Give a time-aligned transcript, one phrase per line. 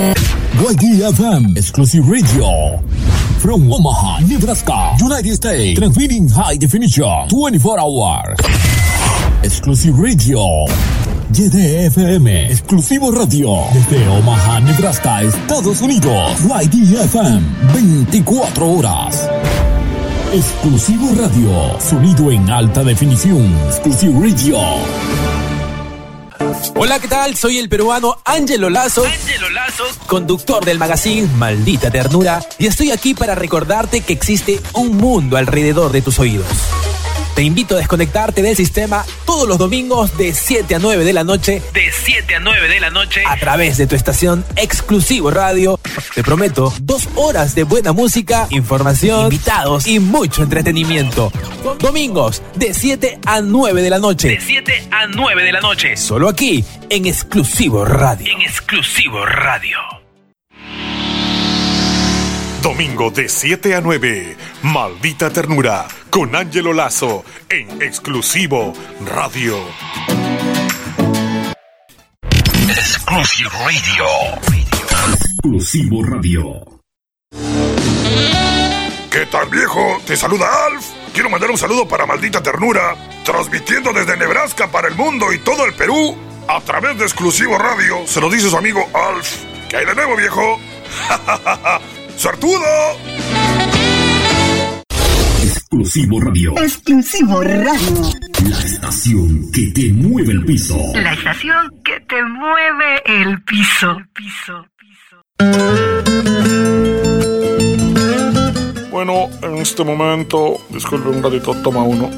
[0.00, 2.80] YDFM Exclusive Radio.
[3.38, 5.78] From Omaha, Nebraska, United States.
[5.78, 8.38] Transmitting high definition 24 hours.
[9.42, 10.64] Exclusive Radio.
[11.32, 13.64] YDFM Exclusivo Radio.
[13.74, 16.32] Desde Omaha, Nebraska, Estados Unidos.
[16.44, 17.42] YDFM
[17.74, 19.28] 24 horas.
[20.32, 21.78] Exclusivo Radio.
[21.78, 23.52] Sonido en alta definición.
[23.68, 25.29] Exclusive Radio.
[26.76, 27.36] Hola, ¿qué tal?
[27.36, 33.14] Soy el peruano Ángelo Lazo, Ángelo Lazo, conductor del magazine Maldita Ternura, y estoy aquí
[33.14, 36.46] para recordarte que existe un mundo alrededor de tus oídos.
[37.34, 41.24] Te invito a desconectarte del sistema todos los domingos de 7 a 9 de la
[41.24, 45.80] noche de 7 a 9 de la noche a través de tu estación Exclusivo Radio.
[46.14, 51.32] Te prometo dos horas de buena música, información, invitados y mucho entretenimiento.
[51.78, 54.28] Domingos de 7 a 9 de la noche.
[54.28, 55.96] de 7 a 9 de la noche.
[55.96, 58.26] Solo aquí en Exclusivo Radio.
[58.30, 59.78] En exclusivo radio.
[62.62, 68.74] Domingo de 7 a 9, Maldita Ternura, con Ángelo Lazo, en exclusivo
[69.06, 69.56] Radio.
[72.68, 74.04] Exclusive radio.
[75.14, 76.80] Exclusivo Radio.
[79.10, 79.80] ¿Qué tal viejo?
[80.06, 80.84] Te saluda Alf.
[81.14, 82.94] Quiero mandar un saludo para Maldita Ternura,
[83.24, 86.14] transmitiendo desde Nebraska para el mundo y todo el Perú
[86.46, 88.06] a través de Exclusivo Radio.
[88.06, 89.42] Se lo dice su amigo Alf.
[89.70, 90.60] ¿Qué hay de nuevo, viejo?
[92.16, 92.60] ¡Sortudo!
[95.72, 96.58] Exclusivo Radio.
[96.58, 97.70] Exclusivo Radio.
[98.50, 100.76] La estación que te mueve el piso.
[100.94, 103.96] La estación que te mueve el piso.
[104.12, 104.66] piso,
[108.90, 112.10] Bueno, en este momento, disculpe un ratito, toma uno.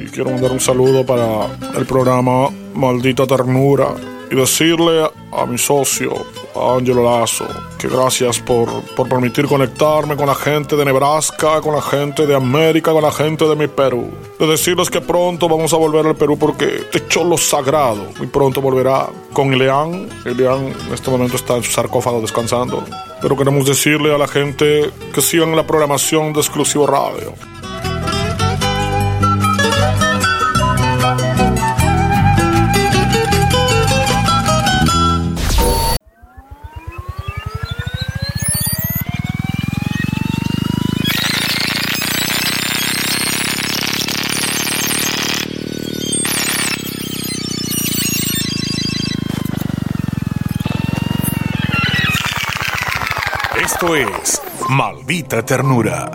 [0.00, 1.46] Y quiero mandar un saludo para
[1.78, 3.86] el programa Maldita Ternura.
[4.32, 6.26] Y decirle a mi socio,
[6.60, 7.46] Angelo Lazo,
[7.78, 12.34] que gracias por, por permitir conectarme con la gente de Nebraska, con la gente de
[12.34, 14.10] América, con la gente de mi Perú.
[14.38, 18.60] De decirles que pronto vamos a volver al Perú porque este cholo sagrado muy pronto
[18.60, 20.08] volverá con Ileán.
[20.24, 22.84] Ileán en este momento está en su sarcófago descansando.
[23.20, 27.34] Pero queremos decirle a la gente que sigan la programación de Exclusivo Radio.
[53.94, 56.10] Es Maldita Ternura.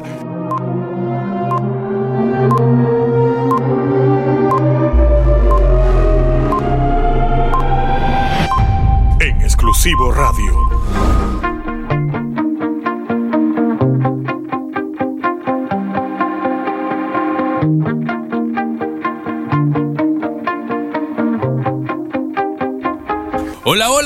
[9.20, 10.61] En exclusivo radio.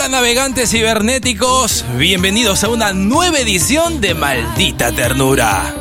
[0.09, 5.73] Navegantes cibernéticos, bienvenidos a una nueva edición de Maldita Ternura.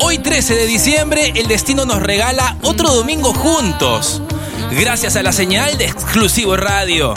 [0.00, 4.22] Hoy 13 de diciembre el destino nos regala otro domingo juntos,
[4.70, 7.12] gracias a la señal de Exclusivo Radio.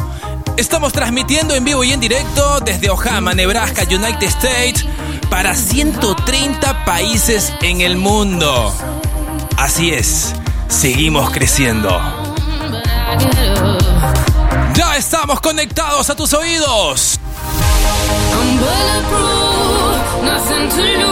[0.57, 4.85] Estamos transmitiendo en vivo y en directo desde Ojama, Nebraska, United States,
[5.29, 8.75] para 130 países en el mundo.
[9.55, 10.33] Así es,
[10.67, 12.12] seguimos creciendo.
[15.03, 17.19] Estamos conectados a tus oídos.
[18.31, 21.03] I'm bulletproof, nothing to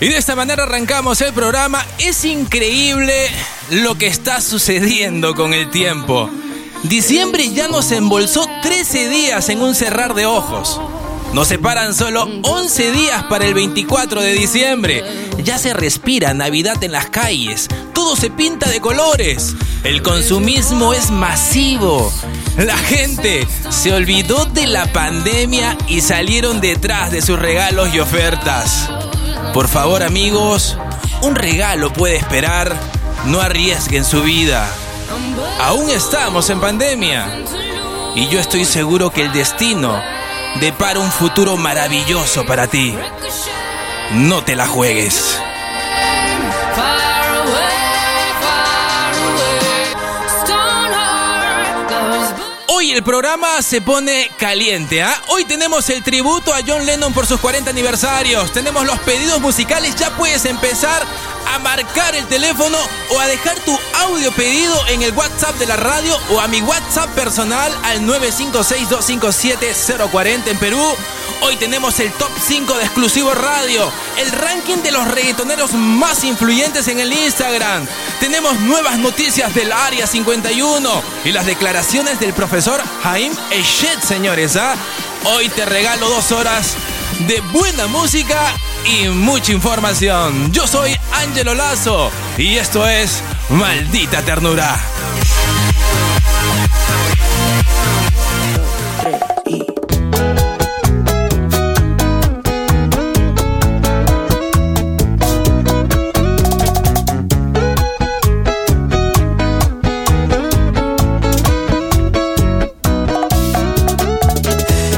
[0.00, 1.84] Y de esta manera arrancamos el programa.
[1.98, 3.28] Es increíble
[3.70, 6.30] lo que está sucediendo con el tiempo.
[6.84, 10.80] Diciembre ya nos embolsó 13 días en un cerrar de ojos.
[11.34, 15.04] Nos separan solo 11 días para el 24 de diciembre.
[15.44, 17.68] Ya se respira Navidad en las calles.
[17.92, 19.54] Todo se pinta de colores.
[19.84, 22.10] El consumismo es masivo.
[22.56, 28.88] La gente se olvidó de la pandemia y salieron detrás de sus regalos y ofertas.
[29.52, 30.76] Por favor amigos,
[31.22, 32.76] un regalo puede esperar
[33.26, 34.68] no arriesguen su vida.
[35.60, 37.26] Aún estamos en pandemia
[38.14, 40.00] y yo estoy seguro que el destino
[40.60, 42.94] depara un futuro maravilloso para ti.
[44.12, 45.40] No te la juegues.
[53.00, 55.22] El programa se pone caliente, ¿ah?
[55.28, 58.52] Hoy tenemos el tributo a John Lennon por sus 40 aniversarios.
[58.52, 59.96] Tenemos los pedidos musicales.
[59.96, 61.02] Ya puedes empezar
[61.46, 62.78] a marcar el teléfono
[63.10, 66.62] o a dejar tu audio pedido en el WhatsApp de la radio o a mi
[66.62, 70.82] WhatsApp personal al 956-257-040 en Perú.
[71.42, 76.86] Hoy tenemos el top 5 de exclusivo radio, el ranking de los reggaetoneros más influyentes
[76.88, 77.86] en el Instagram.
[78.20, 84.56] Tenemos nuevas noticias del Área 51 y las declaraciones del profesor Jaime Echet, señores.
[84.56, 84.76] ¿ah?
[85.24, 86.76] Hoy te regalo dos horas
[87.26, 88.54] de buena música
[88.84, 90.52] y mucha información.
[90.52, 94.78] Yo soy Ángelo Lazo y esto es Maldita Ternura.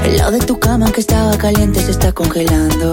[0.05, 2.93] El lado de tu cama que estaba caliente se está congelando.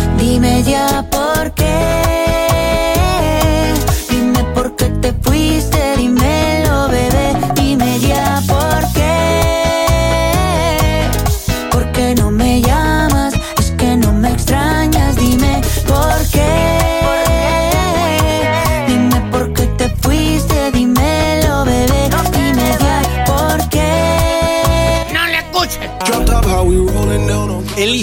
[0.21, 1.20] Dime ya por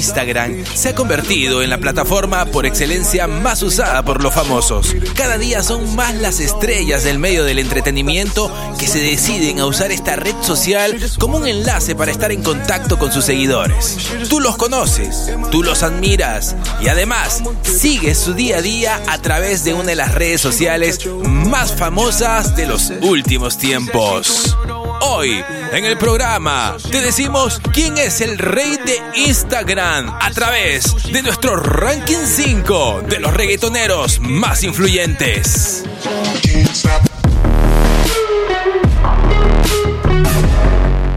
[0.08, 4.96] Instagram se ha convertido en la plataforma por excelencia más usada por los famosos.
[5.14, 9.93] Cada día son más las estrellas del medio del entretenimiento que se deciden a usar
[9.93, 13.99] esta red social como un enlace para estar en contacto con sus seguidores.
[14.31, 19.62] Tú los conoces, tú los admiras y además sigues su día a día a través
[19.64, 24.56] de una de las redes sociales más famosas de los últimos tiempos.
[25.00, 31.22] Hoy, en el programa, te decimos quién es el rey de Instagram a través de
[31.22, 35.84] nuestro ranking 5 de los reggaetoneros más influyentes.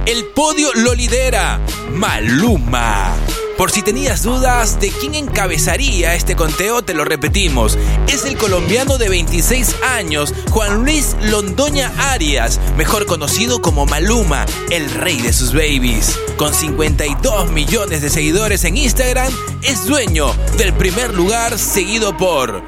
[0.06, 1.60] El podio lo lidera
[1.92, 3.16] Maluma.
[3.62, 7.78] Por si tenías dudas de quién encabezaría este conteo, te lo repetimos.
[8.08, 14.90] Es el colombiano de 26 años, Juan Luis Londoña Arias, mejor conocido como Maluma, el
[14.90, 16.18] rey de sus babies.
[16.38, 22.64] Con 52 millones de seguidores en Instagram, es dueño del primer lugar seguido por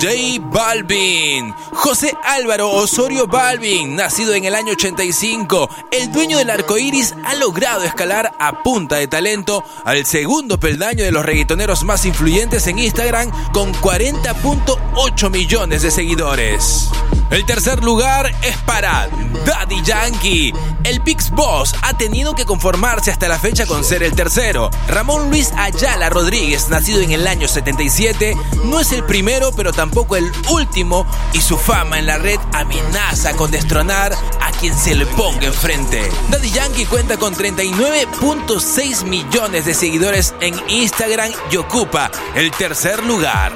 [0.00, 6.76] J Balvin, José Álvaro Osorio Balvin, nacido en el año 85, el dueño del arco
[6.76, 12.04] iris, ha logrado escalar a punta de talento al segundo peldaño de los reggaetoneros más
[12.04, 16.90] influyentes en Instagram con 40.8 millones de seguidores.
[17.30, 19.08] El tercer lugar es para
[19.44, 20.52] Daddy Yankee.
[20.84, 24.70] El Pix Boss ha tenido que conformarse hasta la fecha con ser el tercero.
[24.86, 28.36] Ramón Luis Ayala Rodríguez, nacido en el año 77,
[28.66, 29.85] no es el primero, pero tampoco
[30.16, 35.06] el último, y su fama en la red amenaza con destronar a quien se le
[35.06, 36.10] ponga enfrente.
[36.28, 43.52] Daddy Yankee cuenta con 39.6 millones de seguidores en Instagram y ocupa el tercer lugar.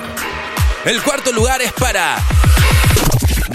[0.84, 2.16] El cuarto lugar es para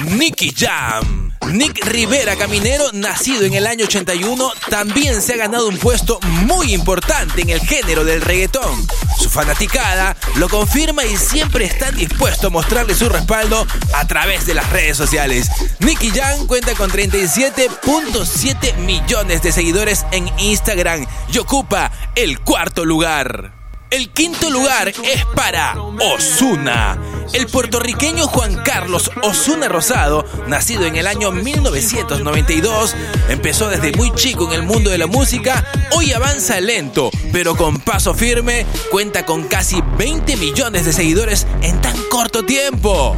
[0.05, 1.24] Nicky Jam.
[1.51, 6.73] Nick Rivera Caminero, nacido en el año 81, también se ha ganado un puesto muy
[6.73, 8.87] importante en el género del reggaetón.
[9.19, 14.53] Su fanaticada lo confirma y siempre está dispuesto a mostrarle su respaldo a través de
[14.53, 15.49] las redes sociales.
[15.79, 23.53] Nicky Jam cuenta con 37.7 millones de seguidores en Instagram y ocupa el cuarto lugar.
[23.91, 27.14] El quinto lugar es para Osuna.
[27.33, 32.95] El puertorriqueño Juan Carlos Osuna Rosado, nacido en el año 1992,
[33.29, 37.79] empezó desde muy chico en el mundo de la música, hoy avanza lento, pero con
[37.79, 43.15] paso firme, cuenta con casi 20 millones de seguidores en tan corto tiempo.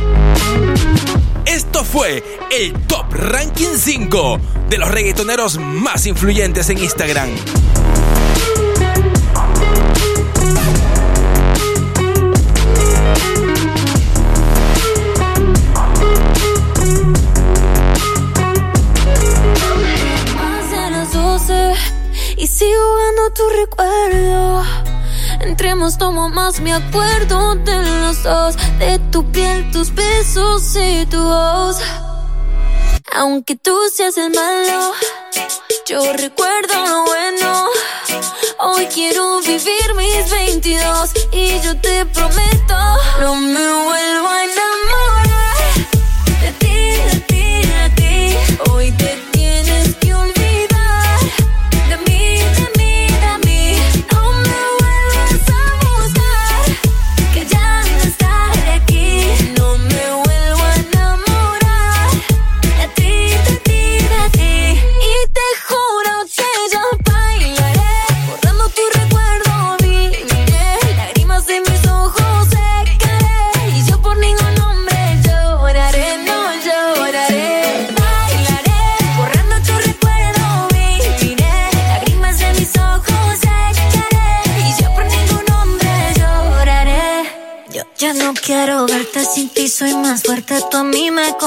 [1.46, 7.30] Esto fue el Top Ranking 5 de los reggaetoneros más influyentes en Instagram.
[22.58, 24.64] Sigo jugando tu recuerdo.
[25.42, 31.22] Entremos, tomo más, me acuerdo de los dos, de tu piel, tus besos y tu
[31.22, 31.78] voz.
[33.14, 34.94] Aunque tú seas el malo,
[35.86, 37.68] yo recuerdo lo bueno.
[38.60, 42.78] Hoy quiero vivir mis 22 y yo te prometo,
[43.20, 45.27] no me vuelvo a enamorar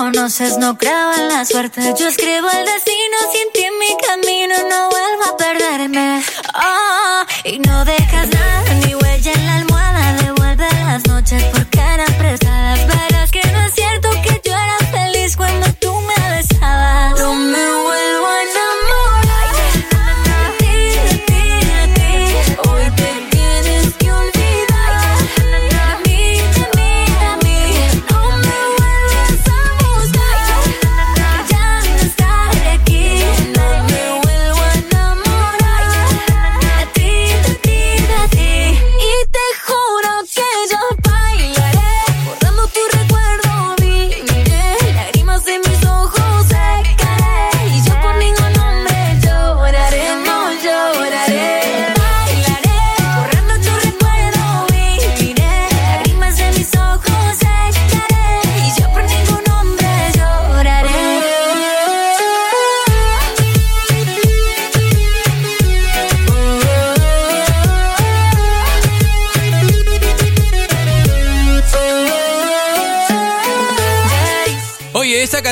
[0.00, 1.82] conoces, no creo en la suerte.
[1.98, 6.22] Yo escribo el destino sin ti en mi camino, no vuelvo a perderme.
[6.54, 8.59] Ah, y no dejas nada,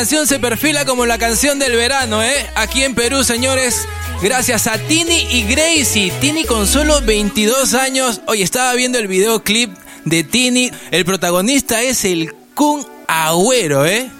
[0.09, 2.47] canción se perfila como la canción del verano, ¿eh?
[2.55, 3.87] Aquí en Perú, señores.
[4.23, 6.11] Gracias a Tini y Gracie.
[6.19, 8.23] Tini con solo 22 años.
[8.25, 9.71] Oye, estaba viendo el videoclip
[10.07, 10.71] de Tini.
[10.93, 14.11] El protagonista es el Kun Agüero, ¿eh?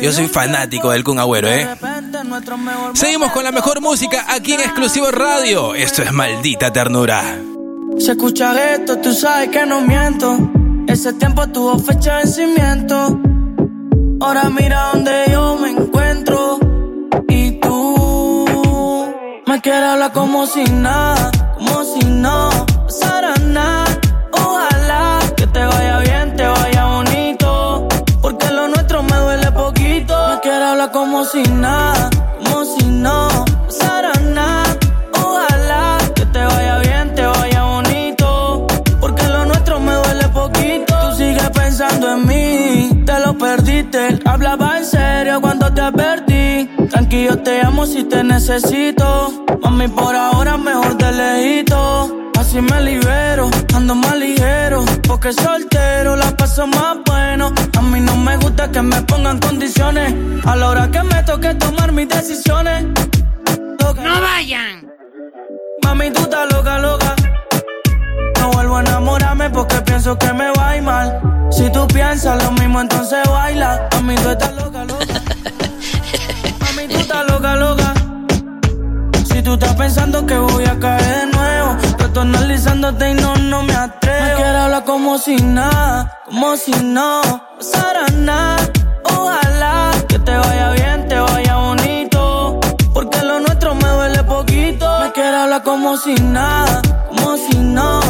[0.00, 1.68] Yo soy fanático del Kun Agüero, ¿eh?
[2.94, 5.74] Seguimos con la mejor música aquí en Exclusivo Radio.
[5.74, 7.36] Esto es Maldita Ternura.
[7.98, 10.38] Si escuchas esto, tú sabes que no miento.
[10.86, 13.31] Ese tiempo tuvo fecha de vencimiento.
[14.24, 16.60] Ahora mira donde yo me encuentro.
[17.28, 19.12] Y tú
[19.46, 22.50] me quieres hablar como si nada, como si no
[22.86, 23.98] pasara nada.
[24.32, 27.88] Ojalá que te vaya bien, te vaya bonito.
[28.20, 30.14] Porque lo nuestro me duele poquito.
[30.28, 32.08] Me quieres hablar como si nada,
[32.44, 33.31] como si no
[44.24, 46.70] Hablaba en serio cuando te advertí.
[46.88, 49.44] Tranquilo, te amo si te necesito.
[49.62, 52.30] Mami, por ahora mejor de lejito.
[52.38, 54.84] Así me libero, ando más ligero.
[55.06, 57.52] Porque soltero la paso más bueno.
[57.76, 60.14] A mí no me gusta que me pongan condiciones.
[60.46, 62.84] A la hora que me toque tomar mis decisiones.
[62.84, 64.86] No vayan.
[65.82, 67.21] Mami, tú estás loca, loca.
[68.42, 71.46] No vuelvo a enamorarme porque pienso que me va a ir mal.
[71.52, 73.88] Si tú piensas lo mismo, entonces baila.
[73.92, 75.20] Mami, tú estás loca, loca.
[76.58, 77.94] Mami, tú estás loca, loca.
[79.28, 83.36] Si tú estás pensando que voy a caer de nuevo, yo estoy analizándote y no,
[83.36, 84.26] no me atrevo.
[84.26, 87.22] Me quiero hablar como si nada, como si no
[87.56, 88.68] pasara nada.
[89.04, 92.58] Ojalá que te vaya bien, te vaya bonito.
[92.92, 94.98] Porque lo nuestro me duele poquito.
[94.98, 98.01] Me quiero hablar como si nada, como si no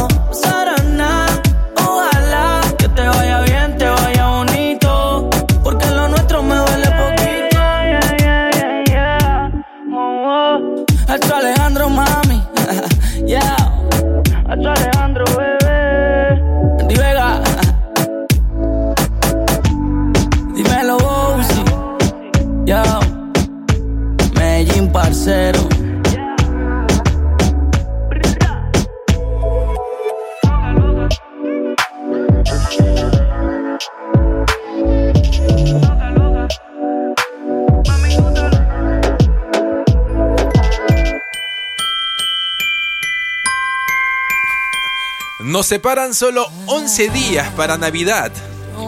[45.63, 48.33] Separan solo 11 días para Navidad.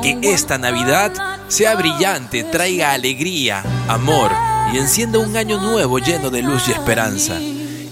[0.04, 1.14] Que esta Navidad
[1.48, 4.30] sea brillante, traiga alegría, amor
[4.74, 7.36] y encienda un año nuevo lleno de luz y esperanza.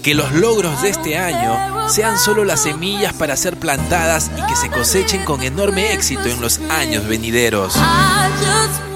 [0.02, 4.54] Que los logros de este año sean solo las semillas para ser plantadas y que
[4.54, 7.74] se cosechen con enorme éxito en los años venideros.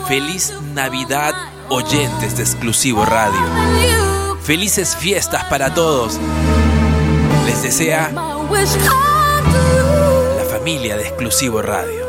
[0.06, 1.34] Feliz Navidad,
[1.70, 3.40] oyentes de Exclusivo Radio.
[4.42, 6.18] Felices fiestas para todos.
[7.46, 8.12] Les desea
[10.68, 12.06] familia de Exclusivo Radio.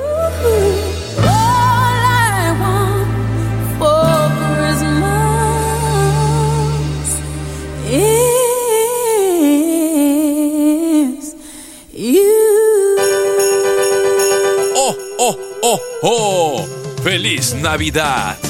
[14.75, 16.68] ¡Oh, oh, oh, oh!
[17.01, 18.49] ¡Feliz Navidad!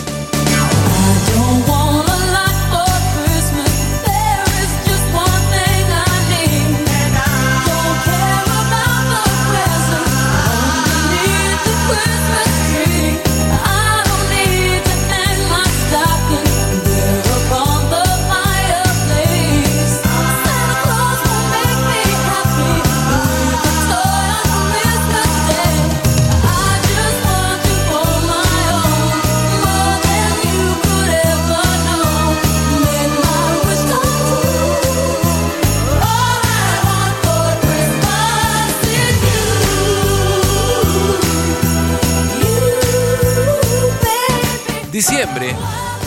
[44.99, 45.55] Diciembre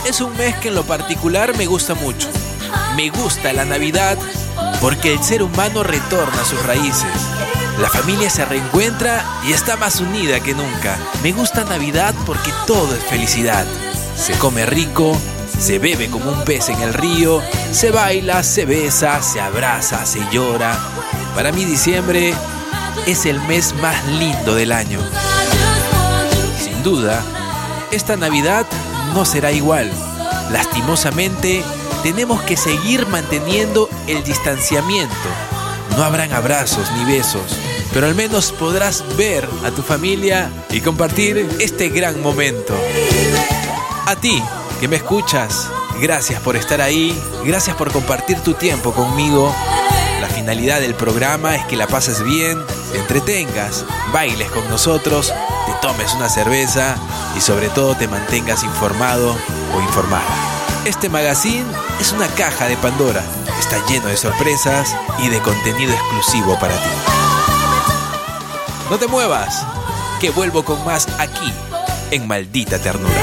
[0.07, 2.29] es un mes que en lo particular me gusta mucho.
[2.95, 4.19] Me gusta la Navidad
[4.83, 7.11] porque el ser humano retorna a sus raíces.
[7.81, 10.99] La familia se reencuentra y está más unida que nunca.
[11.23, 13.65] Me gusta Navidad porque todo es felicidad.
[14.15, 15.17] Se come rico,
[15.59, 20.21] se bebe como un pez en el río, se baila, se besa, se abraza, se
[20.31, 20.79] llora.
[21.35, 22.35] Para mí diciembre
[23.07, 25.01] es el mes más lindo del año.
[26.63, 27.25] Sin duda,
[27.93, 28.67] esta Navidad
[29.15, 29.91] no será igual.
[30.51, 31.63] Lastimosamente,
[32.03, 35.15] tenemos que seguir manteniendo el distanciamiento.
[35.97, 37.57] No habrán abrazos ni besos,
[37.93, 42.75] pero al menos podrás ver a tu familia y compartir este gran momento.
[44.07, 44.43] A ti,
[44.81, 45.69] que me escuchas,
[46.01, 49.55] gracias por estar ahí, gracias por compartir tu tiempo conmigo.
[50.21, 52.59] La finalidad del programa es que la pases bien,
[52.93, 55.33] te entretengas, bailes con nosotros,
[55.83, 56.95] tomes una cerveza
[57.37, 59.37] y sobre todo te mantengas informado
[59.75, 60.23] o informada.
[60.85, 61.67] Este magazine
[62.01, 63.23] es una caja de Pandora,
[63.59, 66.91] está lleno de sorpresas y de contenido exclusivo para ti.
[68.91, 69.67] No te muevas,
[70.21, 71.53] que vuelvo con más aquí,
[72.13, 73.21] en Maldita Ternura.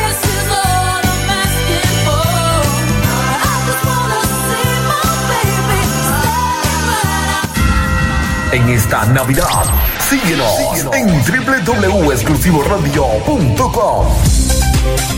[8.52, 9.64] En esta Navidad,
[10.10, 10.50] síguenos
[10.94, 14.08] en www.exclusivoradio.com.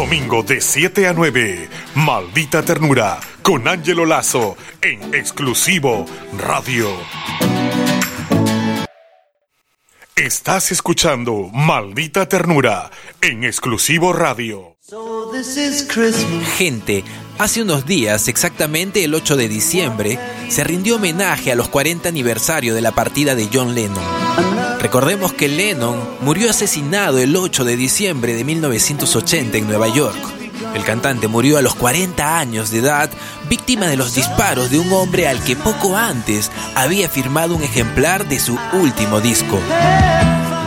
[0.00, 6.06] Domingo de 7 a 9, Maldita Ternura, con Ángelo Lazo, en exclusivo
[6.38, 6.88] Radio.
[10.16, 14.78] Estás escuchando Maldita Ternura, en exclusivo Radio.
[16.56, 17.04] Gente,
[17.38, 22.74] Hace unos días, exactamente el 8 de diciembre, se rindió homenaje a los 40 aniversario
[22.74, 24.49] de la partida de John Lennon.
[24.80, 30.16] Recordemos que Lennon murió asesinado el 8 de diciembre de 1980 en Nueva York.
[30.74, 33.10] El cantante murió a los 40 años de edad,
[33.48, 38.26] víctima de los disparos de un hombre al que poco antes había firmado un ejemplar
[38.26, 39.60] de su último disco.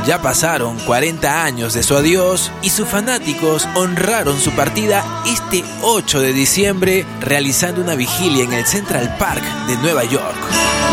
[0.06, 6.20] Ya pasaron 40 años de su adiós y sus fanáticos honraron su partida este 8
[6.20, 10.93] de diciembre realizando una vigilia en el Central Park de Nueva York.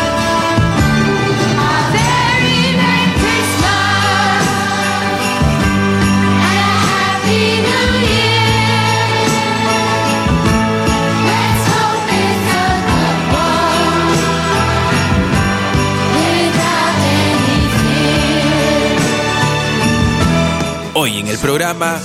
[21.03, 21.99] Hoy en el programa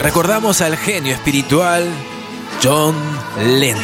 [0.00, 1.84] recordamos al genio espiritual
[2.62, 2.94] John
[3.36, 3.82] Lennon.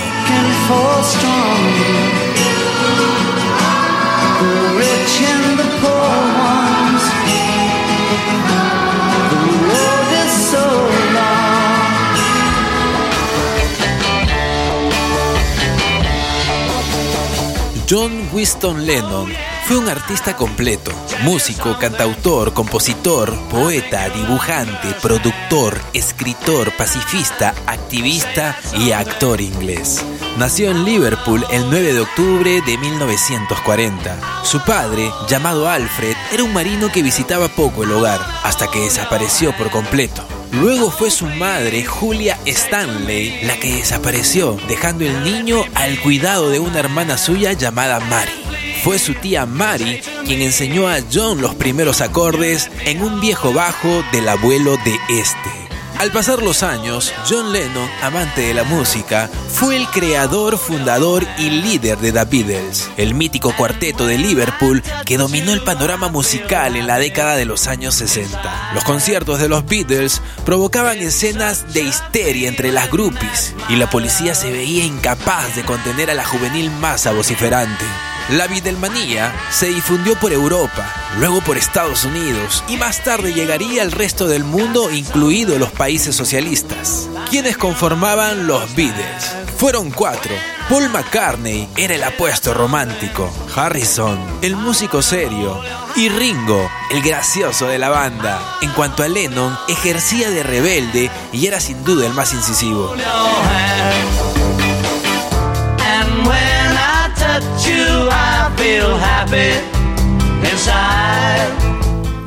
[17.90, 27.54] John Winston Lennon fue un artista completo, músico, cantautor, compositor, poeta, dibujante, productor, escritor, pacifista,
[27.66, 30.04] activista y actor inglés.
[30.36, 34.44] Nació en Liverpool el 9 de octubre de 1940.
[34.44, 39.56] Su padre, llamado Alfred, era un marino que visitaba poco el hogar, hasta que desapareció
[39.56, 40.26] por completo.
[40.52, 46.60] Luego fue su madre, Julia Stanley, la que desapareció, dejando el niño al cuidado de
[46.60, 48.43] una hermana suya llamada Mary.
[48.84, 54.04] Fue su tía Mary quien enseñó a John los primeros acordes en un viejo bajo
[54.12, 55.50] del abuelo de este.
[55.98, 61.48] Al pasar los años, John Lennon, amante de la música, fue el creador, fundador y
[61.48, 66.86] líder de The Beatles, el mítico cuarteto de Liverpool que dominó el panorama musical en
[66.86, 68.72] la década de los años 60.
[68.74, 74.34] Los conciertos de los Beatles provocaban escenas de histeria entre las groupies y la policía
[74.34, 77.86] se veía incapaz de contener a la juvenil masa vociferante.
[78.30, 83.92] La Beatlemanía se difundió por Europa, luego por Estados Unidos y más tarde llegaría al
[83.92, 87.08] resto del mundo, incluidos los países socialistas.
[87.28, 89.36] Quienes conformaban los Beatles?
[89.58, 90.34] Fueron cuatro.
[90.70, 95.60] Paul McCartney era el apuesto romántico, Harrison, el músico serio,
[95.94, 98.56] y Ringo, el gracioso de la banda.
[98.62, 102.94] En cuanto a Lennon, ejercía de rebelde y era sin duda el más incisivo.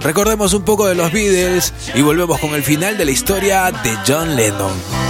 [0.02, 3.98] Recordemos un poco de los Beatles y volvemos con el final de la historia de
[4.08, 5.07] John Lennon.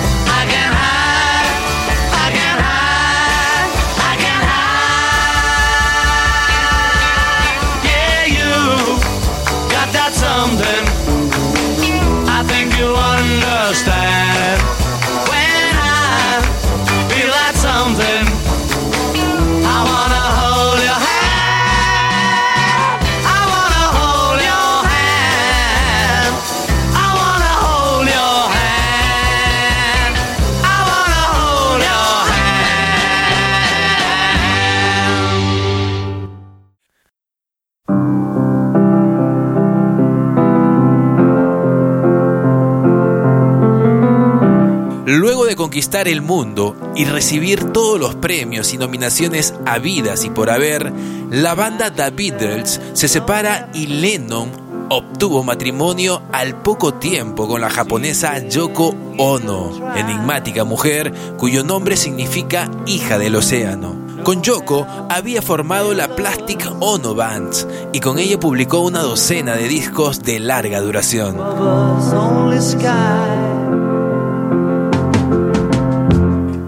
[45.77, 50.91] Conquistar el mundo y recibir todos los premios y nominaciones habidas y por haber,
[51.29, 54.49] la banda The Beatles se separa y Lennon
[54.89, 62.71] obtuvo matrimonio al poco tiempo con la japonesa Yoko Ono, enigmática mujer cuyo nombre significa
[62.87, 64.07] hija del océano.
[64.23, 67.53] Con Yoko había formado la Plastic Ono Band
[67.93, 71.37] y con ella publicó una docena de discos de larga duración.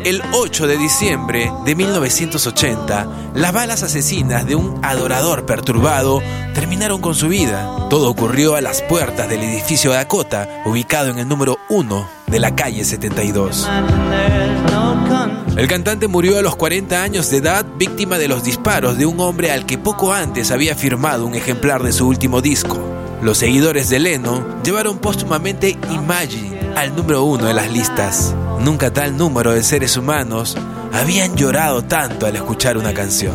[0.01, 6.21] El 8 de diciembre de 1980, las balas asesinas de un adorador perturbado
[6.53, 7.87] terminaron con su vida.
[7.89, 12.55] Todo ocurrió a las puertas del edificio Dakota, ubicado en el número 1 de la
[12.55, 13.67] calle 72.
[15.57, 19.19] El cantante murió a los 40 años de edad víctima de los disparos de un
[19.19, 22.79] hombre al que poco antes había firmado un ejemplar de su último disco.
[23.21, 28.33] Los seguidores de Lennon llevaron póstumamente Imagine al número uno de las listas.
[28.63, 30.57] Nunca tal número de seres humanos
[30.91, 33.33] habían llorado tanto al escuchar una canción.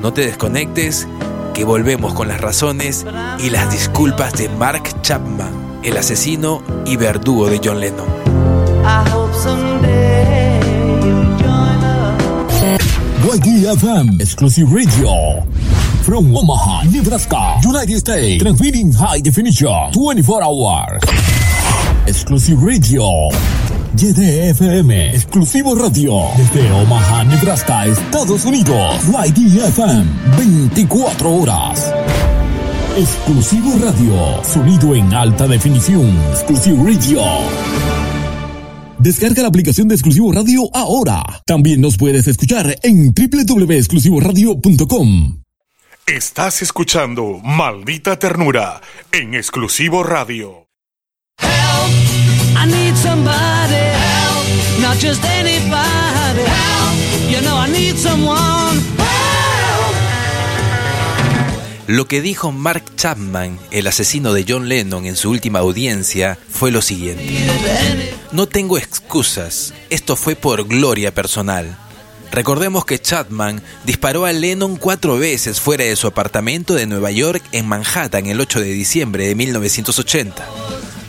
[0.00, 1.08] No te desconectes
[1.54, 3.06] que volvemos con las razones
[3.38, 8.06] y las disculpas de Mark Chapman, el asesino y verdugo de John Lennon.
[13.24, 15.44] YDFM Exclusive Radio.
[16.02, 18.42] From Omaha, Nebraska, United States.
[18.42, 21.00] Transmitting high definition 24 hours.
[22.06, 23.30] Exclusive Radio.
[23.96, 26.14] YDFM Exclusivo Radio.
[26.36, 28.96] Desde Omaha, Nebraska, Estados Unidos.
[29.06, 30.04] YDFM
[30.36, 31.94] 24 horas.
[32.96, 34.42] Exclusivo Radio.
[34.42, 36.10] Sonido en alta definición.
[36.32, 37.22] Exclusive Radio.
[38.98, 41.22] Descarga la aplicación de Exclusivo Radio ahora.
[41.46, 45.38] También nos puedes escuchar en www.exclusivoradio.com.
[46.06, 48.80] Estás escuchando Maldita Ternura
[49.12, 50.63] en exclusivo radio.
[61.86, 66.70] Lo que dijo Mark Chapman, el asesino de John Lennon en su última audiencia, fue
[66.70, 67.46] lo siguiente.
[68.32, 71.76] No tengo excusas, esto fue por gloria personal.
[72.32, 77.44] Recordemos que Chapman disparó a Lennon cuatro veces fuera de su apartamento de Nueva York
[77.52, 80.63] en Manhattan el 8 de diciembre de 1980.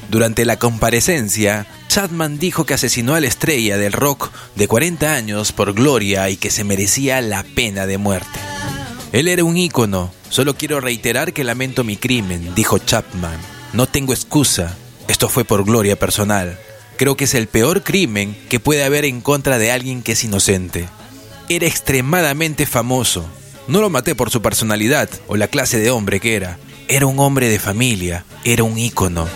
[0.10, 5.52] Durante la comparecencia, Chapman dijo que asesinó a la estrella del rock de 40 años
[5.52, 8.40] por gloria y que se merecía la pena de muerte.
[9.12, 13.40] Él era un ícono, solo quiero reiterar que lamento mi crimen, dijo Chapman.
[13.74, 14.76] No tengo excusa,
[15.08, 16.60] esto fue por gloria personal.
[16.98, 20.24] Creo que es el peor crimen que puede haber en contra de alguien que es
[20.24, 20.88] inocente.
[21.50, 23.26] Era extremadamente famoso.
[23.68, 26.58] No lo maté por su personalidad o la clase de hombre que era.
[26.88, 29.28] Era un hombre de familia, era un ícono.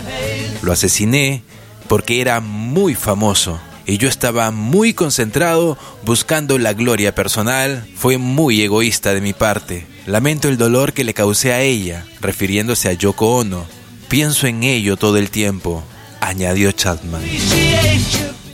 [0.62, 1.42] Lo asesiné
[1.88, 7.88] porque era muy famoso y yo estaba muy concentrado buscando la gloria personal.
[7.96, 9.86] Fue muy egoísta de mi parte.
[10.06, 13.66] Lamento el dolor que le causé a ella, refiriéndose a Yoko Ono.
[14.08, 15.82] Pienso en ello todo el tiempo,
[16.20, 17.22] añadió Chapman.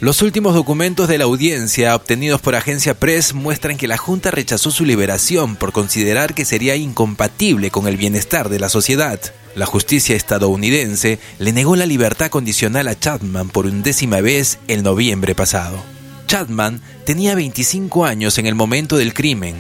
[0.07, 4.71] Los últimos documentos de la audiencia obtenidos por Agencia Press muestran que la Junta rechazó
[4.71, 9.19] su liberación por considerar que sería incompatible con el bienestar de la sociedad.
[9.57, 15.35] La justicia estadounidense le negó la libertad condicional a Chapman por undécima vez el noviembre
[15.35, 15.77] pasado.
[16.29, 19.57] Chapman tenía 25 años en el momento del crimen,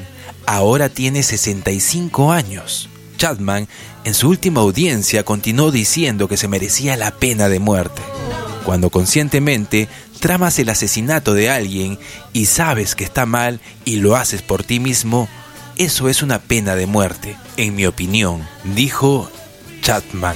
[0.47, 2.89] ahora tiene 65 años.
[3.19, 3.67] Chapman,
[4.05, 8.01] en su última audiencia, continuó diciendo que se merecía la pena de muerte.
[8.67, 9.89] Cuando conscientemente
[10.27, 12.01] tramas el asesinato de alguien
[12.33, 15.29] y sabes que está mal y lo haces por ti mismo,
[15.77, 19.31] eso es una pena de muerte, en mi opinión, dijo
[19.83, 20.35] Chapman.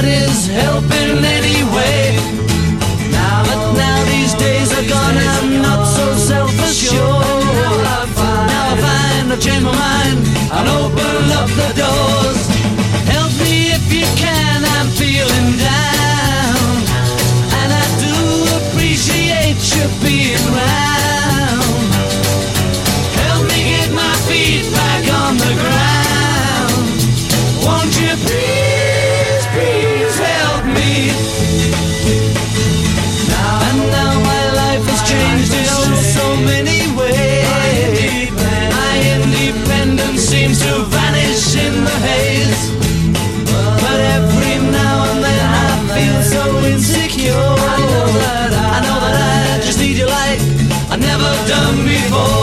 [0.00, 2.16] Anybody's help in any way.
[3.10, 6.96] Now, but now these days are gone, I'm not so self-assured.
[6.96, 10.18] Now I find I've changed my mind
[10.56, 12.40] and open up the doors.
[13.12, 16.70] Help me if you can, I'm feeling down.
[17.60, 18.16] And I do
[18.58, 21.19] appreciate you being round.
[52.08, 52.39] people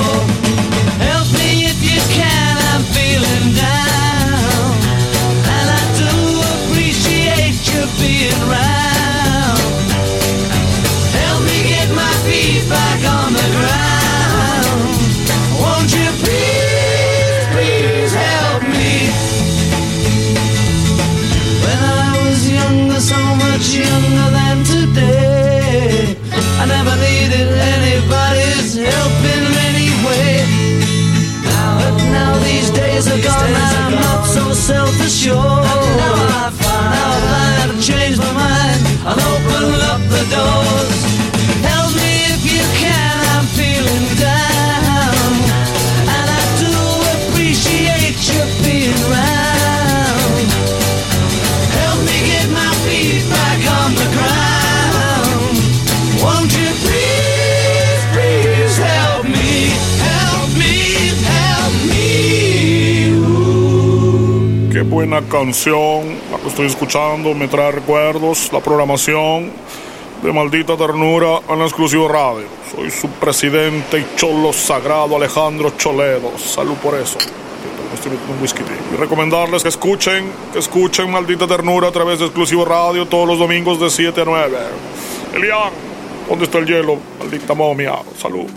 [64.90, 69.52] buena canción, la que estoy escuchando, me trae recuerdos, la programación
[70.24, 72.48] de Maldita Ternura en la exclusiva radio.
[72.74, 76.38] Soy su presidente y cholo sagrado Alejandro Choledo.
[76.38, 77.18] Salud por eso.
[78.94, 83.40] Y recomendarles que escuchen, que escuchen Maldita Ternura a través de Exclusivo Radio todos los
[83.40, 84.58] domingos de 7 a 9.
[85.34, 85.72] Elian,
[86.30, 86.98] ¿dónde está el hielo?
[87.20, 87.96] Maldita momia.
[88.18, 88.48] Salud.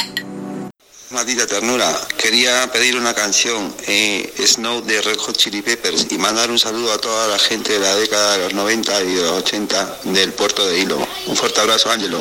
[1.10, 6.52] Maldita ternura, quería pedir una canción, eh, Snow de Red Hot Chili Peppers, y mandar
[6.52, 9.32] un saludo a toda la gente de la década de los 90 y de los
[9.32, 11.04] 80 del puerto de Hilo.
[11.26, 12.20] Un fuerte abrazo, Ángelo.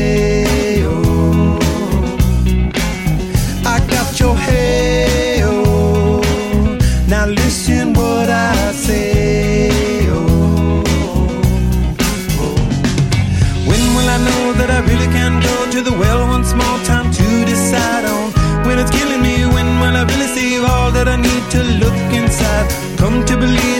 [23.41, 23.70] believe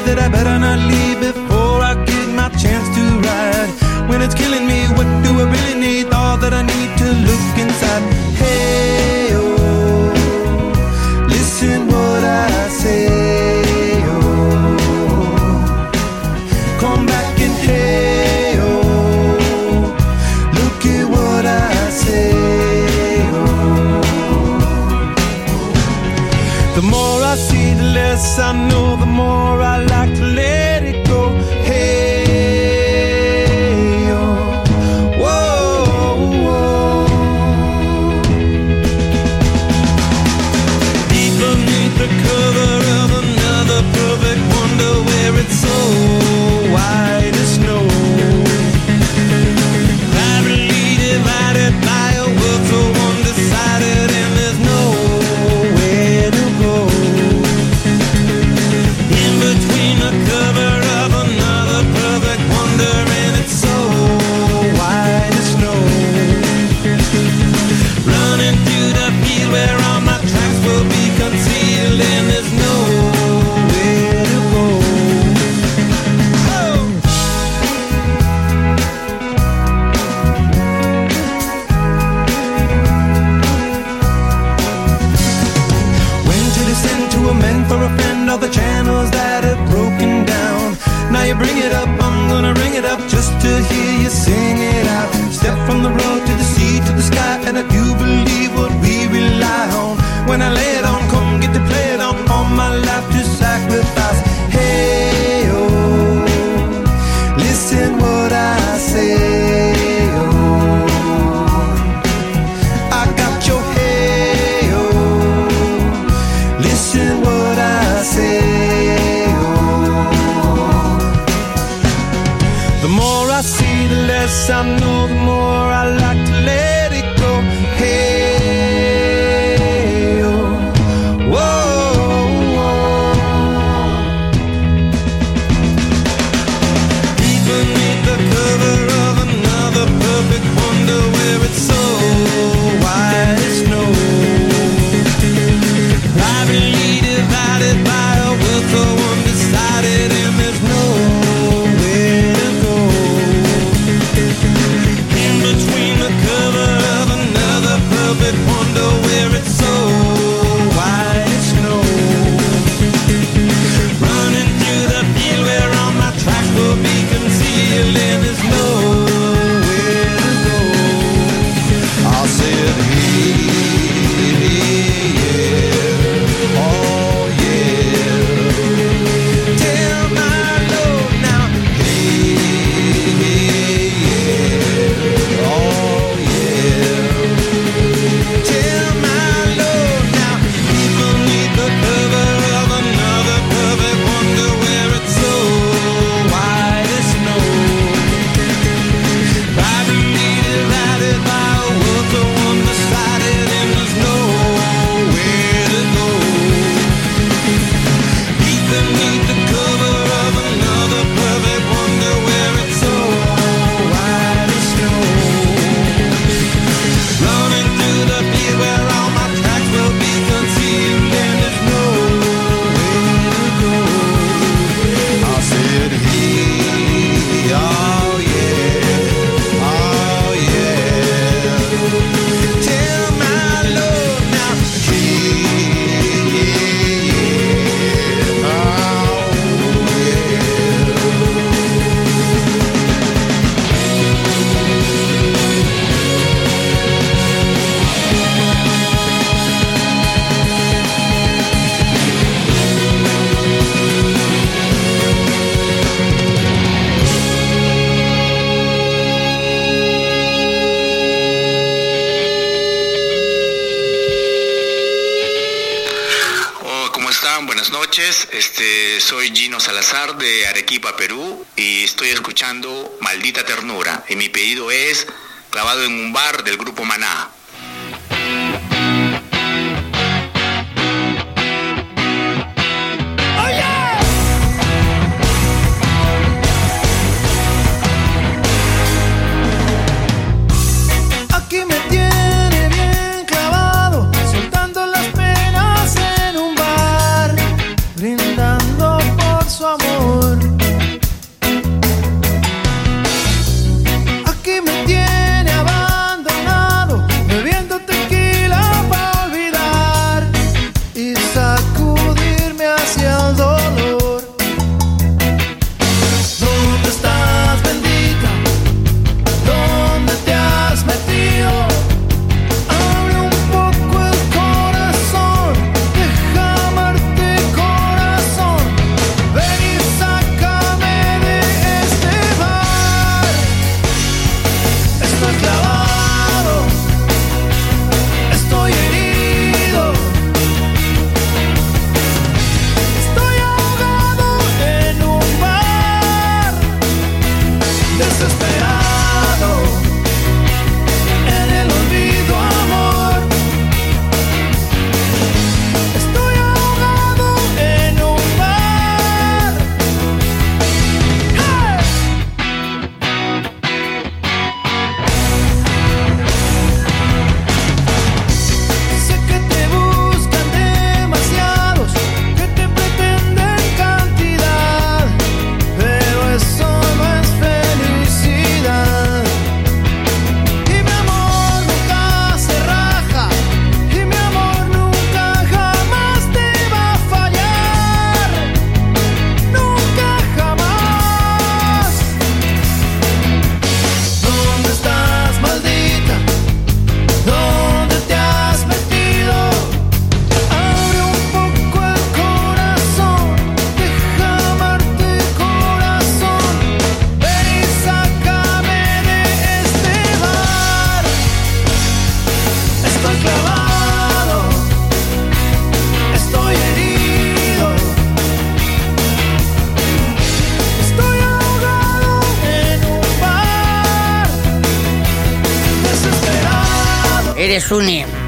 [427.51, 428.20] Eres un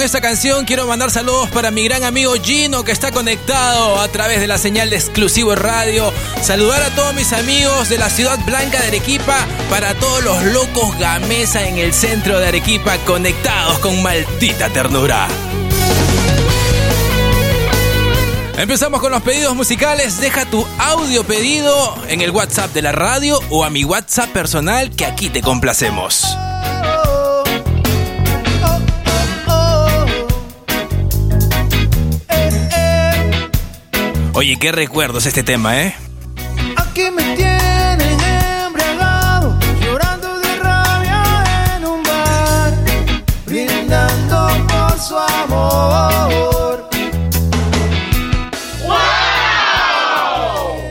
[0.00, 4.08] Con esta canción quiero mandar saludos para mi gran amigo Gino que está conectado a
[4.08, 6.10] través de la señal de exclusivo radio.
[6.42, 9.36] Saludar a todos mis amigos de la ciudad blanca de Arequipa,
[9.68, 15.28] para todos los locos gamesa en el centro de Arequipa conectados con maldita ternura.
[18.56, 20.18] Empezamos con los pedidos musicales.
[20.18, 24.96] Deja tu audio pedido en el WhatsApp de la radio o a mi WhatsApp personal
[24.96, 26.24] que aquí te complacemos.
[34.40, 35.94] Oye, qué recuerdos este tema, ¿eh?
[36.76, 38.18] Aquí me tienen
[38.64, 41.44] embriagado, llorando de rabia
[41.76, 42.72] en un bar,
[43.44, 46.88] brindando por su amor.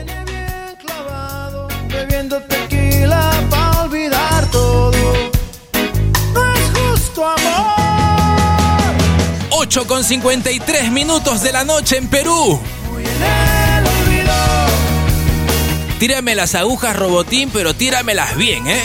[0.06, 4.92] Tiene bien clavado, bebiendo tequila para olvidar todo.
[6.32, 8.94] No es justo amor.
[9.50, 12.60] 8 con 53 minutos de la noche en Perú.
[16.00, 18.80] Tírame las agujas, robotín, pero tíramelas bien, ¿eh?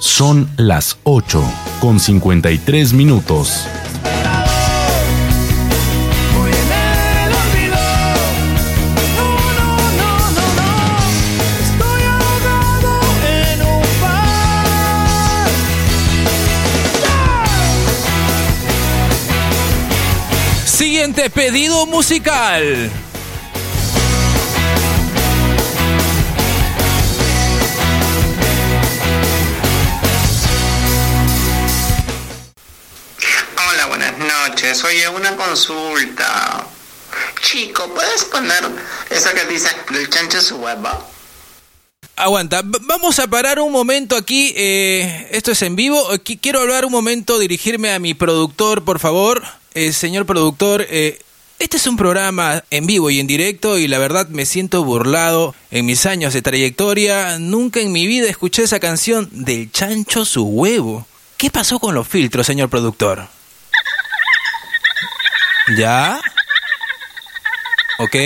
[0.00, 1.42] Son las 8
[1.80, 3.66] con 53 minutos.
[20.66, 22.90] Siguiente pedido musical.
[34.72, 34.84] Noches.
[34.84, 36.66] Oye, una consulta.
[37.42, 38.64] Chico, ¿puedes poner
[39.10, 40.88] esa que dice del chancho su huevo?
[42.16, 44.52] Aguanta, vamos a parar un momento aquí.
[44.56, 46.02] eh, esto es en vivo.
[46.40, 49.42] Quiero hablar un momento, dirigirme a mi productor, por favor.
[49.74, 51.18] Eh, señor productor, eh,
[51.58, 55.54] este es un programa en vivo y en directo y la verdad me siento burlado.
[55.70, 60.44] En mis años de trayectoria, nunca en mi vida escuché esa canción del chancho su
[60.44, 61.06] huevo.
[61.36, 63.28] ¿Qué pasó con los filtros, señor productor?
[65.76, 66.20] ¿Ya?
[67.98, 68.16] ¿Ok?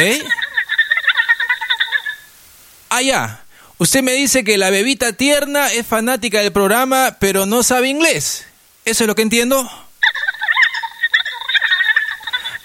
[2.89, 3.43] Ah, ya.
[3.78, 8.47] Usted me dice que la bebita tierna es fanática del programa, pero no sabe inglés.
[8.87, 9.68] ¿Eso es lo que entiendo?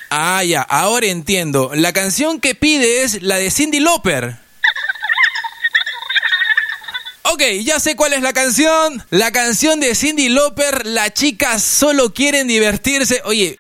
[0.10, 1.72] Ah, ya, ahora entiendo.
[1.74, 4.38] La canción que pide es la de Cindy Lauper.
[7.24, 9.06] Ok, ya sé cuál es la canción.
[9.10, 13.22] La canción de Cindy Lauper, las chicas solo quieren divertirse.
[13.24, 13.58] Oye,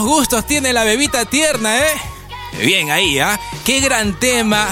[0.00, 2.00] gustos tiene la bebita tierna, ¿eh?
[2.58, 3.38] Bien ahí, ¿ah?
[3.64, 4.68] Qué gran tema.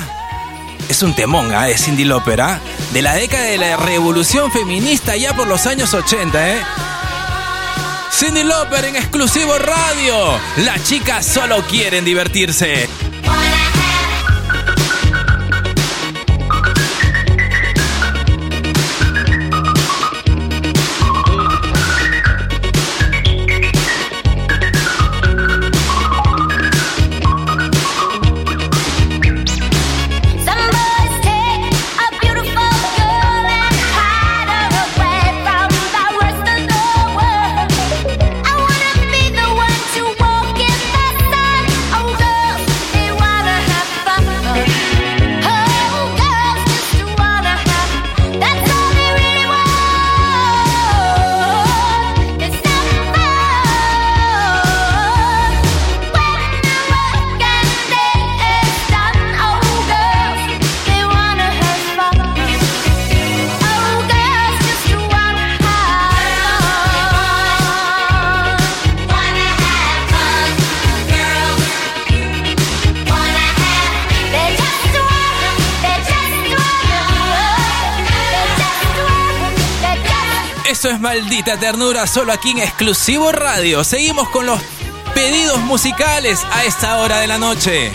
[0.89, 1.67] Es un temón, ¿ah?
[1.67, 2.61] De Cindy Lauper, ¿ah?
[2.93, 6.61] De la década de la revolución feminista ya por los años 80, ¿eh?
[8.13, 10.39] Cindy Lauper en exclusivo radio.
[10.59, 12.89] Las chicas solo quieren divertirse.
[81.21, 83.85] Maldita ternura, solo aquí en exclusivo radio.
[83.85, 84.59] Seguimos con los
[85.15, 87.93] pedidos musicales a esta hora de la noche.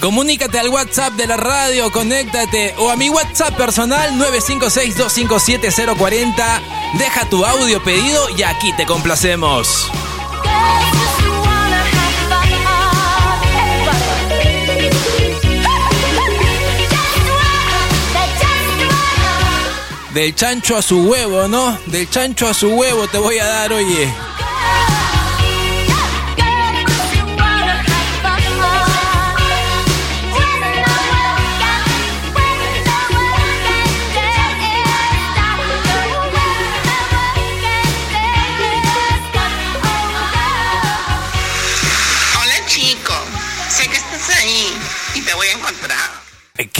[0.00, 6.62] Comunícate al WhatsApp de la radio, conéctate o a mi WhatsApp personal 956-257-040.
[6.98, 9.90] Deja tu audio pedido y aquí te complacemos.
[20.14, 21.78] Del chancho a su huevo, ¿no?
[21.86, 24.10] Del chancho a su huevo te voy a dar, oye.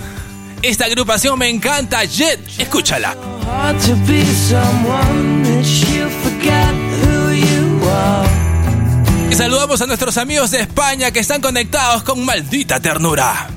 [0.61, 2.39] Esta agrupación me encanta, Jet.
[2.57, 3.15] Escúchala.
[3.45, 6.73] Hard to be someone that you forget
[7.03, 8.30] who you are.
[9.31, 13.47] Y saludamos a nuestros amigos de España que están conectados con maldita ternura.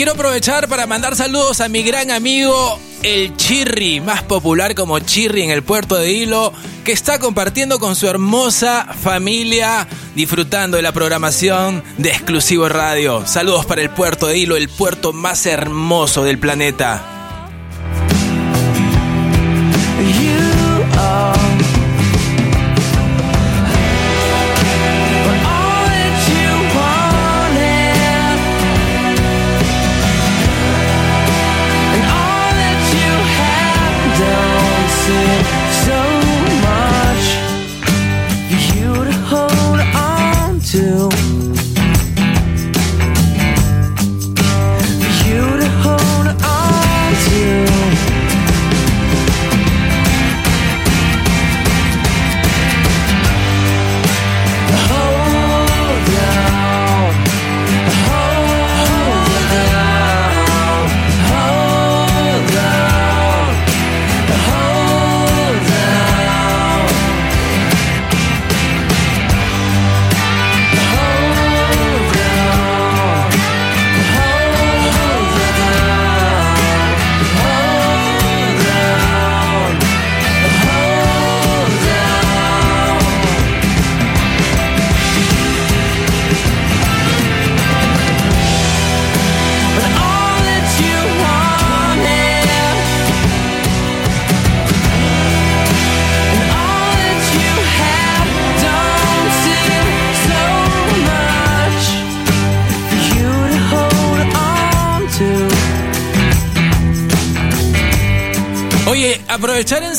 [0.00, 5.42] Quiero aprovechar para mandar saludos a mi gran amigo el Chirri, más popular como Chirri
[5.42, 6.54] en el puerto de Hilo,
[6.86, 13.26] que está compartiendo con su hermosa familia, disfrutando de la programación de Exclusivo Radio.
[13.26, 17.04] Saludos para el puerto de Hilo, el puerto más hermoso del planeta.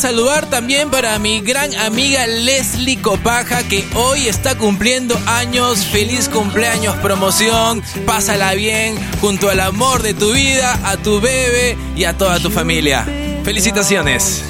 [0.01, 5.85] Saludar también para mi gran amiga Leslie Copaja que hoy está cumpliendo años.
[5.85, 7.83] Feliz cumpleaños promoción.
[8.07, 12.49] Pásala bien junto al amor de tu vida, a tu bebé y a toda tu
[12.49, 13.05] familia.
[13.43, 14.43] Felicitaciones.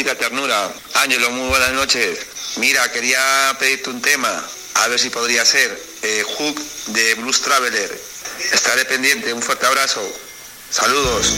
[0.00, 0.72] Maldita ternura.
[0.94, 2.20] Ángelo, muy buenas noches.
[2.56, 3.18] Mira, quería
[3.58, 4.30] pedirte un tema,
[4.76, 5.78] a ver si podría ser.
[6.02, 8.00] Eh, Hook de Blues Traveler.
[8.50, 10.00] Estaré pendiente, un fuerte abrazo.
[10.70, 11.34] Saludos.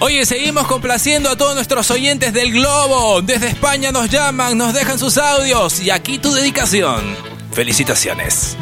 [0.00, 3.22] Oye, seguimos complaciendo a todos nuestros oyentes del globo.
[3.22, 7.16] Desde España nos llaman, nos dejan sus audios y aquí tu dedicación.
[7.52, 8.56] Felicitaciones.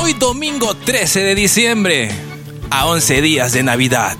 [0.00, 2.35] Hoy domingo 13 de diciembre,
[2.70, 4.16] a 11 días de Navidad.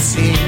[0.00, 0.45] sim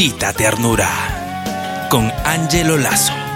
[0.00, 0.88] Maldita Ternura
[1.90, 3.29] con Angelo Lazo.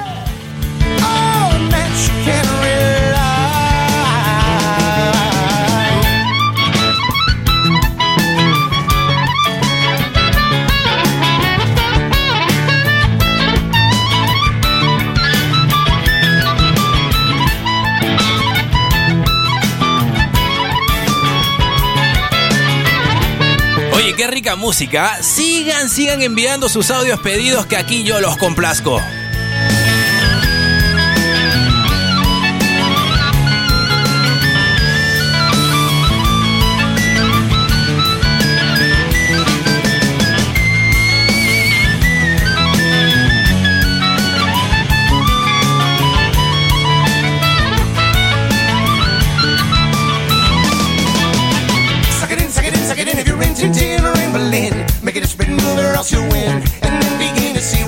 [24.55, 25.22] Música.
[25.22, 29.01] Sigan, sigan enviando sus audios pedidos que aquí yo los complazco.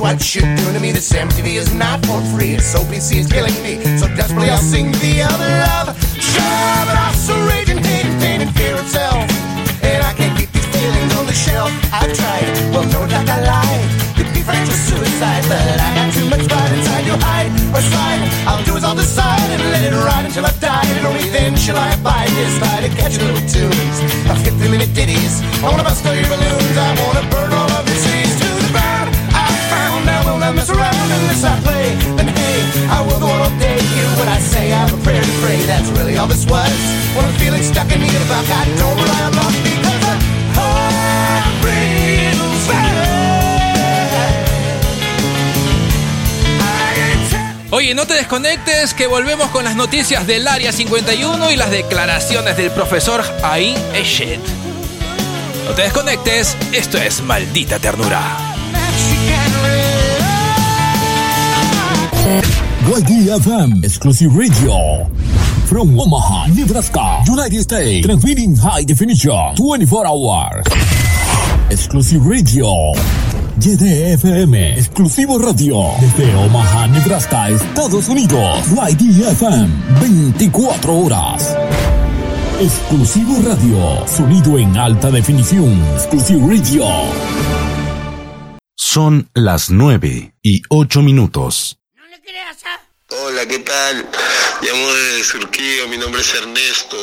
[0.06, 0.92] What you're doing to me.
[0.92, 2.54] This MTV is not for free.
[2.54, 3.82] This OPC is killing me.
[3.98, 5.98] So desperately I'll sing the other love.
[6.14, 9.26] Sure, but also raging hate and pain and fear itself.
[9.82, 11.74] And I can't keep these feelings on the shelf.
[11.90, 13.82] I've tried, well, no doubt I lied.
[14.14, 17.82] Could be frank to suicide, but I got too much pride inside you hide or
[17.82, 18.22] slide.
[18.46, 20.86] I'll do as I'll decide and let it ride until I die.
[20.86, 23.96] And only then shall I abide this by to catch little tunes
[24.30, 25.42] of 50 minute ditties.
[25.66, 27.75] I wanna bust all your balloons, I wanna burn all
[31.44, 31.76] I play.
[47.70, 52.56] Oye, no te desconectes que volvemos con las noticias del Área 51 y las declaraciones
[52.56, 54.40] del profesor Ain Eshet.
[55.66, 58.55] No te desconectes, esto es Maldita Ternura.
[62.26, 65.06] YDFM Exclusive Radio.
[65.66, 68.04] From Omaha, Nebraska, United States.
[68.04, 70.66] Transmitting high definition 24 hours.
[71.70, 72.66] Exclusive Radio.
[73.60, 75.92] YDFM Exclusivo Radio.
[76.00, 78.58] Desde Omaha, Nebraska, Estados Unidos.
[78.72, 79.68] YDFM
[80.00, 81.56] 24 horas.
[82.60, 84.04] Exclusivo Radio.
[84.08, 85.80] Sonido en alta definición.
[85.94, 86.86] Exclusive Radio.
[88.74, 91.78] Son las nueve y ocho minutos.
[93.10, 94.04] Hola, ¿qué tal?
[94.60, 96.96] Llamo desde Surquillo, mi nombre es Ernesto.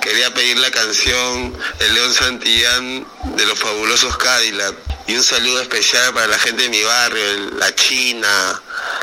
[0.00, 3.04] Quería pedir la canción El León Santillán
[3.36, 4.76] de los fabulosos Cadillac.
[5.08, 8.62] Y un saludo especial para la gente de mi barrio, el- la China,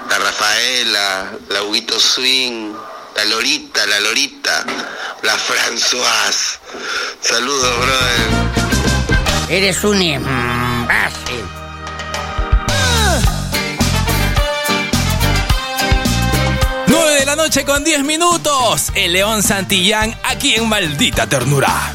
[0.09, 2.71] la Rafaela, la Huguito Swing,
[3.17, 4.65] la Lorita, la Lorita,
[5.23, 6.59] la Françoise.
[7.21, 9.49] Saludos, brother.
[9.49, 10.01] Eres un
[17.27, 18.87] la noche con 10 minutos.
[18.95, 21.93] El León Santillán aquí en Maldita Ternura.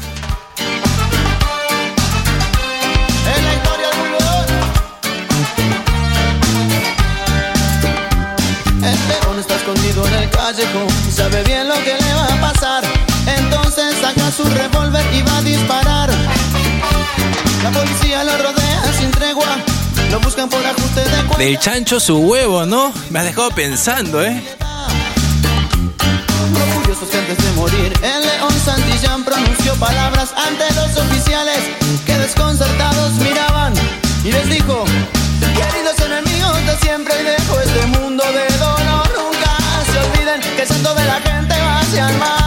[8.77, 12.51] El león está escondido en el callejón y sabe bien lo que le va a
[12.51, 12.83] pasar.
[13.25, 16.11] Entonces saca su revólver y va a disparar.
[17.63, 19.57] La policía lo rodea sin tregua.
[20.11, 21.37] Lo buscan por ajustes de cuenta.
[21.39, 22.93] Del chancho su huevo, ¿no?
[23.09, 24.39] Me has dejado pensando, ¿eh?
[26.43, 31.59] Orgullosos que antes de morir, el león Santillán pronunció palabras ante los oficiales
[32.05, 33.73] que desconcertados miraban
[34.25, 34.83] y les dijo:
[35.39, 39.09] Queridos enemigos de siempre y dejo este mundo de dolor.
[39.17, 39.55] Nunca
[39.91, 42.42] se olviden que el santo de la gente va hacia el mar.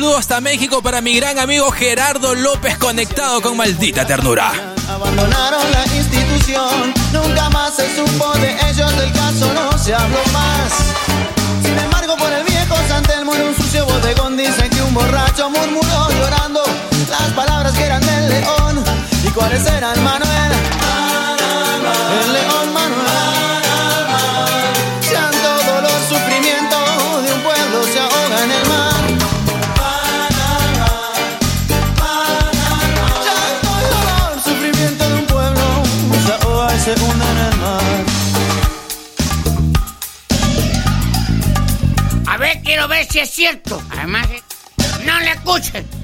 [0.00, 4.50] Saludo hasta México para mi gran amigo Gerardo López conectado con maldita ternura.
[4.88, 10.72] Abandonaron la institución, nunca más se supo de ellos, del caso no se habló más.
[11.62, 16.08] Sin embargo, por el viejo Santelmo en un sucio bodegón dicen que un borracho murmuró
[16.18, 16.62] llorando
[17.10, 18.82] las palabras que eran del león.
[19.22, 20.19] ¿Y cuáles eran, Manuel?
[43.10, 43.82] Si es cierto.
[43.90, 44.42] Además, eh,
[45.04, 45.99] no le escuchen.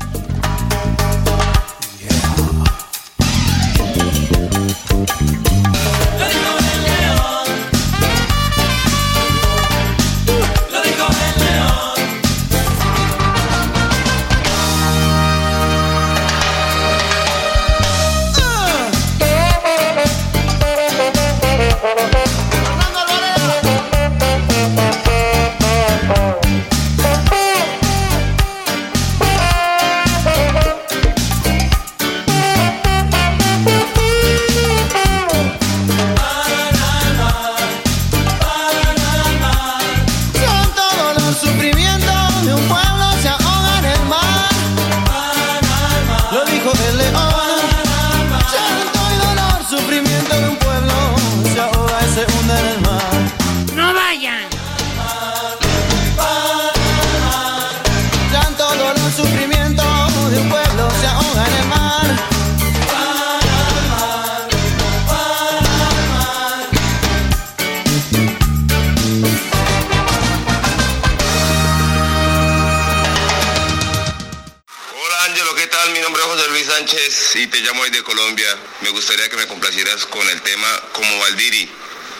[75.26, 75.90] Ángelo, ¿qué tal?
[75.90, 78.46] Mi nombre es José Luis Sánchez y te llamo desde Colombia.
[78.82, 81.68] Me gustaría que me complacieras con el tema Como Valdiri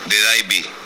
[0.07, 0.76] de Daibi.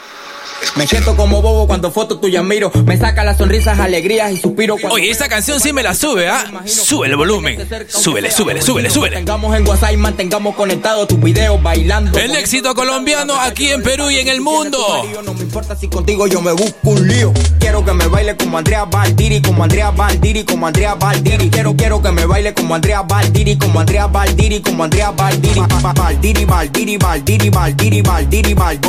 [0.76, 2.72] Me siento como bobo cuando foto tuya miro.
[2.86, 4.96] Me saca las sonrisas, alegrías y suspiro cuando.
[4.96, 6.46] Oye, esta canción sí me la sube, ¿ah?
[6.66, 7.68] Sube el volumen.
[7.88, 9.18] Súbele, súbele, súbele, súbele.
[9.18, 12.18] Tengamos en WhatsApp y mantengamos conectados tus videos bailando.
[12.18, 14.78] El éxito colombiano aquí en Perú y en el mundo.
[15.26, 17.34] No me importa si contigo yo me busco un lío.
[17.60, 21.50] Quiero que me baile como Andrea Valdiri, como Andrea Valdiri, como Andrea Valdiri.
[21.50, 25.60] Quiero, quiero que me baile como Andrea Valdiri, como Andrea Valdiri, como Andrea Valdiri.
[25.60, 28.80] Ba- ba- Valdiri, Valdiri, Valdiri, Valdiri, Valdiri, Val,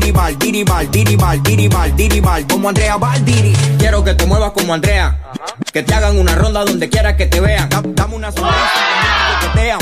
[0.00, 0.12] como Andrea Valdiri.
[0.12, 3.52] Ba- Valdiri, Valdiri, Valdiri, Valdiri, Valdiri, Val, como Andrea Valdiri.
[3.78, 5.18] Quiero que te muevas como Andrea.
[5.72, 7.68] Que te hagan una ronda donde quiera que te vean.
[7.68, 8.56] Da- Dame una sonrisa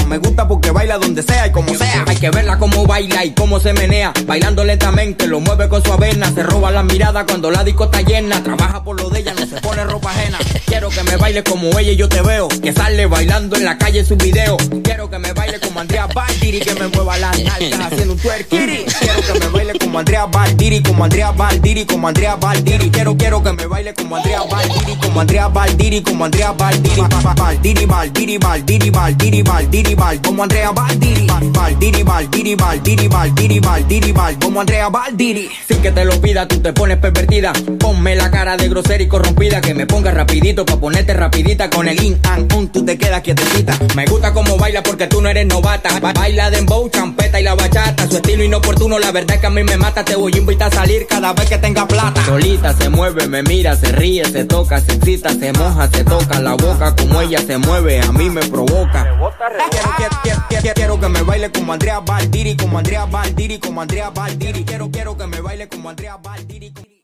[0.08, 2.04] me gusta porque baila donde sea y como sea.
[2.06, 4.12] Hay que verla como baila y cómo se menea.
[4.26, 6.32] Bailando lentamente, lo mueve con su avena.
[6.32, 8.42] Se roba la mirada cuando la disco está llena.
[8.42, 10.38] Trabaja por lo de ella, no se pone ropa ajena.
[10.66, 12.48] Quiero que me baile como ella y yo te veo.
[12.48, 14.56] Que sale bailando en la calle en su video.
[14.82, 16.60] Quiero que me baile como Andrea Valdiri.
[16.60, 18.84] Que me mueva las nalgas haciendo un twerkiri.
[19.00, 20.82] Quiero que me baile como Andrea Valdiri.
[20.82, 22.90] Como Andrea Valdiri, como Andrea Valdiri.
[22.90, 24.96] Quiero, quiero que me baile como Andrea Valdiri.
[25.02, 27.00] Como Andrea Valdiri, como Andrea Valdiri.
[27.02, 30.20] Ba- ba- Valdiri, Valdiri, Valdiri, Valdiri, Valdiri, Val.
[30.22, 31.26] Como Andrea Valdiri.
[31.26, 34.38] Ba- Valdiri, Valdiri, Valdiri, Valdiri, Valdiri, Val.
[34.38, 35.48] Como Andrea Valdiri.
[35.68, 37.52] Sin que te lo pida, tú te pones pervertida.
[37.78, 39.60] Ponme la cara de grosera y corrompida.
[39.60, 42.96] Que me ponga rapidito pa' poner Ponete rapidita con el in and on, tú te
[42.96, 43.78] quedas quietecita.
[43.94, 45.90] Me gusta como baila porque tú no eres novata.
[46.00, 48.08] Ba- Baila dembow, champeta y la bachata.
[48.08, 49.87] Su estilo inoportuno, la verdad es que a mí me mata.
[49.88, 52.24] Te voy a invitar a salir cada vez que tenga plata.
[52.24, 56.38] Solita se mueve, me mira, se ríe, se toca, se excita, se moja, se toca
[56.40, 56.94] la boca.
[56.94, 59.02] Como ella se mueve, a mí me provoca.
[59.02, 63.80] Quiero, quiero, quiero, quiero, quiero que me baile como Andrea Baldiri, como Andrea Baldiri, como
[63.80, 64.64] Andrea Baldiri.
[64.64, 66.97] Quiero, quiero que me baile como Andrea Baldiri.